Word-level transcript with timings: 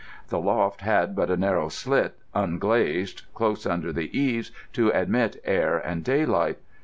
The 0.29 0.39
loft 0.39 0.81
had 0.81 1.15
but 1.15 1.29
a 1.29 1.37
narrow 1.37 1.69
slit, 1.69 2.17
unglazed, 2.33 3.21
close 3.35 3.67
under 3.67 3.93
the 3.93 4.09
eaves, 4.19 4.49
to 4.73 4.89
admit 4.89 5.39
air 5.45 5.77
and 5.77 6.03
daylight. 6.03 6.57